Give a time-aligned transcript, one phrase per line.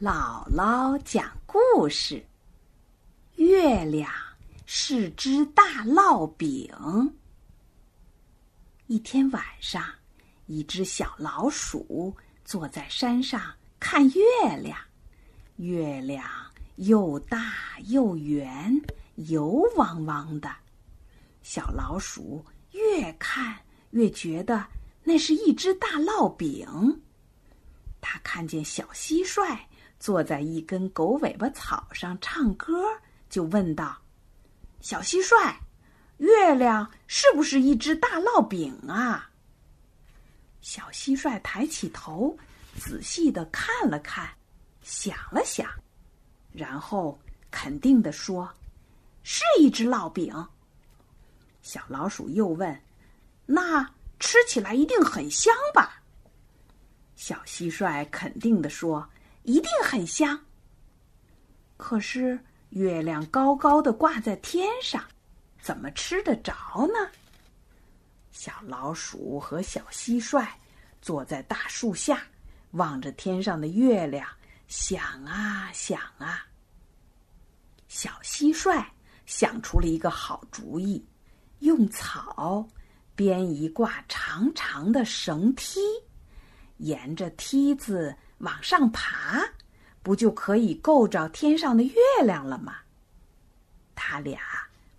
[0.00, 2.26] 姥姥讲故事：
[3.36, 4.10] 月亮
[4.66, 6.68] 是只大烙饼。
[8.88, 9.84] 一天晚上，
[10.46, 12.12] 一只小老鼠
[12.44, 13.40] 坐在山上
[13.78, 14.76] 看月亮。
[15.58, 16.28] 月亮
[16.74, 18.82] 又大又圆，
[19.14, 20.50] 油汪汪的。
[21.44, 23.56] 小老鼠越看
[23.90, 24.66] 越觉得
[25.04, 27.00] 那是一只大烙饼。
[28.00, 29.56] 它看见小蟋蟀。
[30.04, 32.84] 坐在一根狗尾巴草上唱歌，
[33.30, 33.96] 就问道
[34.82, 35.54] ：“小蟋蟀，
[36.18, 39.30] 月亮是不是一只大烙饼啊？”
[40.60, 42.36] 小蟋蟀抬起头，
[42.78, 44.28] 仔细的看了看，
[44.82, 45.66] 想了想，
[46.52, 47.18] 然后
[47.50, 48.54] 肯定的说
[49.24, 50.46] ：“是一只烙饼。”
[51.64, 52.78] 小老鼠又问
[53.46, 53.82] ：“那
[54.20, 56.02] 吃起来一定很香吧？”
[57.16, 59.08] 小蟋蟀肯定的说。
[59.44, 60.38] 一定很香。
[61.76, 62.38] 可是
[62.70, 65.04] 月亮高高的挂在天上，
[65.60, 66.52] 怎么吃得着
[66.88, 67.10] 呢？
[68.32, 70.46] 小老鼠和小蟋蟀
[71.00, 72.22] 坐在大树下，
[72.72, 74.26] 望着天上的月亮，
[74.66, 76.44] 想啊想啊。
[77.86, 78.84] 小蟋蟀
[79.26, 81.06] 想出了一个好主意，
[81.60, 82.66] 用草
[83.14, 85.78] 编一挂长长的绳梯，
[86.78, 88.16] 沿着梯子。
[88.44, 89.42] 往上爬，
[90.02, 92.76] 不就可以够着天上的月亮了吗？
[93.94, 94.40] 他俩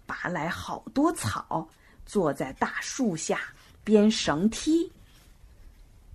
[0.05, 1.69] 拔来好多草，
[2.05, 3.39] 坐在大树下
[3.83, 4.91] 编绳梯。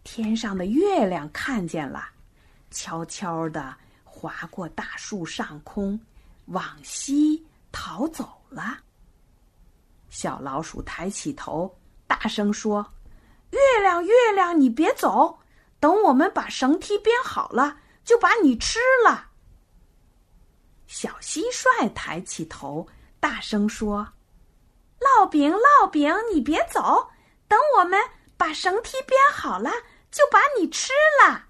[0.03, 2.09] 天上的月亮看见了，
[2.71, 5.99] 悄悄地划过大树上空，
[6.47, 8.79] 往西逃走了。
[10.09, 12.85] 小老鼠抬起头，大声说
[13.51, 15.39] ：“月亮，月亮，你别走！”
[15.81, 19.31] 等我们把绳梯编好了，就把你吃了。
[20.87, 22.87] 小蟋蟀抬起头，
[23.19, 24.07] 大声说
[25.01, 27.11] ：“烙饼，烙饼，你别走！
[27.49, 27.99] 等我们
[28.37, 29.71] 把绳梯编好了，
[30.11, 30.93] 就把你吃
[31.25, 31.47] 了。”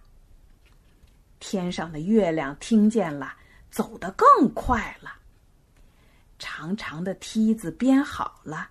[1.41, 3.35] 天上的月亮听见了，
[3.71, 5.15] 走得更快了。
[6.39, 8.69] 长长的梯子编好了，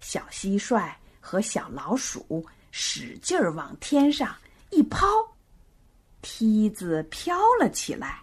[0.00, 4.34] 小蟋蟀和小老鼠使劲儿往天上。
[4.72, 5.06] 一抛，
[6.22, 8.22] 梯子飘了起来，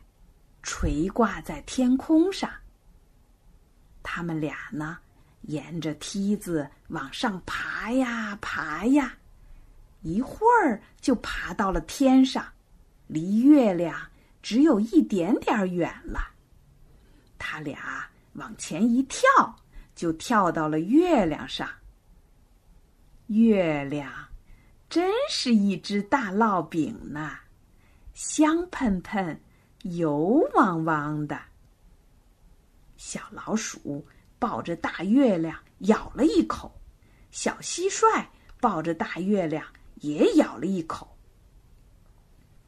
[0.64, 2.50] 垂挂在天空上。
[4.02, 4.98] 他们俩呢，
[5.42, 9.16] 沿着梯子往上爬呀爬呀，
[10.02, 12.44] 一会儿就爬到了天上，
[13.06, 13.96] 离月亮
[14.42, 16.20] 只有一点点远了。
[17.38, 19.28] 他俩往前一跳，
[19.94, 21.70] 就跳到了月亮上。
[23.28, 24.29] 月亮。
[24.90, 27.38] 真是一只大烙饼呢，
[28.16, 29.40] 香喷喷、
[29.84, 31.40] 油汪汪的。
[32.98, 34.04] 小老鼠
[34.40, 36.82] 抱着大月亮咬了一口，
[37.30, 38.26] 小蟋蟀
[38.60, 39.64] 抱着大月亮
[39.98, 41.16] 也咬了一口。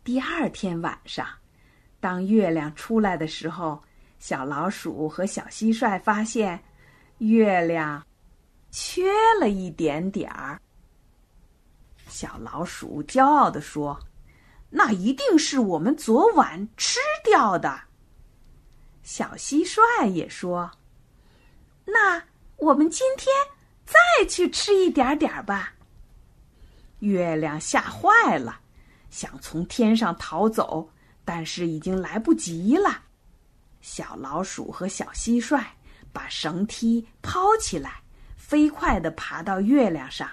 [0.03, 1.27] 第二天晚上，
[1.99, 3.81] 当月亮出来的时候，
[4.19, 6.63] 小老鼠和小蟋蟀发现，
[7.17, 8.05] 月亮
[8.69, 10.61] 缺了一点点儿。
[12.11, 13.97] 小老鼠骄傲地说
[14.69, 17.83] ：“那一定是我们昨晚吃掉的。”
[19.01, 20.69] 小蟋蟀也说
[21.87, 22.21] ：“那
[22.57, 23.33] 我们今天
[23.85, 25.73] 再去吃一点点吧。”
[26.99, 28.59] 月亮吓坏了，
[29.09, 30.91] 想从天上逃走，
[31.23, 33.03] 但是已经来不及了。
[33.79, 35.63] 小老鼠和小蟋蟀
[36.11, 38.03] 把绳梯抛起来，
[38.35, 40.29] 飞快地爬到月亮上。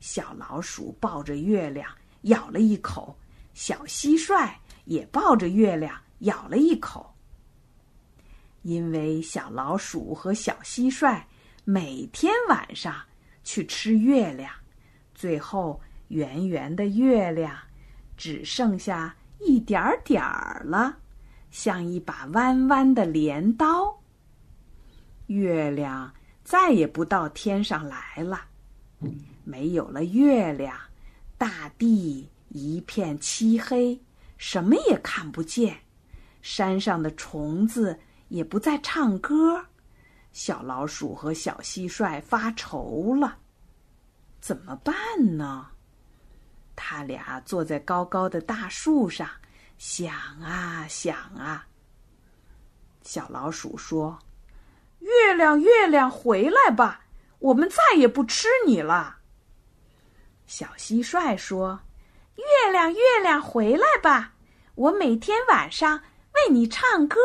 [0.00, 1.90] 小老鼠抱着月亮
[2.22, 3.16] 咬了一口，
[3.54, 4.50] 小蟋蟀
[4.84, 7.14] 也抱着月亮咬了一口。
[8.62, 11.22] 因为小老鼠和小蟋蟀
[11.64, 12.94] 每天晚上
[13.44, 14.52] 去吃月亮，
[15.14, 17.56] 最后圆圆的月亮
[18.16, 20.98] 只剩下一点儿点儿了，
[21.50, 23.96] 像一把弯弯的镰刀。
[25.26, 26.12] 月亮
[26.42, 28.44] 再也不到天上来了。
[29.48, 30.78] 没有了月亮，
[31.38, 33.98] 大地一片漆黑，
[34.36, 35.78] 什么也看不见。
[36.42, 37.98] 山上的虫子
[38.28, 39.64] 也不再唱歌，
[40.34, 43.38] 小老鼠和小蟋蟀发愁了。
[44.38, 44.94] 怎么办
[45.38, 45.68] 呢？
[46.76, 49.26] 他俩坐在高高的大树上，
[49.78, 51.66] 想啊想啊。
[53.02, 54.18] 小老鼠说
[55.00, 57.06] ：“月亮，月亮，回来吧，
[57.38, 59.16] 我们再也不吃你了。”
[60.48, 61.78] 小蟋蟀说
[62.34, 64.32] ：“月亮，月亮，回来吧，
[64.76, 65.98] 我每天晚上
[66.32, 67.20] 为你唱歌。”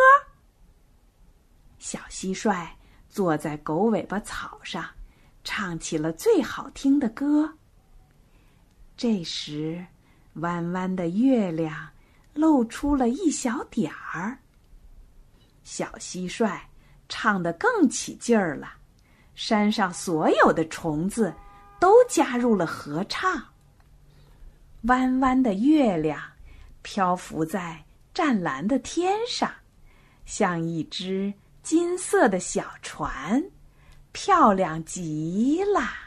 [1.79, 2.67] 小蟋蟀
[3.07, 4.85] 坐在狗尾巴草上，
[5.41, 7.49] 唱起了最好听的歌。
[8.97, 9.85] 这时，
[10.33, 11.89] 弯弯的月亮
[12.33, 14.37] 露出了一小点儿。
[15.63, 16.59] 小蟋蟀
[17.07, 18.73] 唱得更起劲儿了，
[19.33, 21.33] 山上所有的虫子
[21.79, 23.43] 都加入了合唱。
[24.83, 26.21] 弯弯的月亮
[26.81, 29.49] 漂浮在湛蓝的天上，
[30.25, 33.43] 像一只金色的小船，
[34.11, 36.02] 漂亮极了。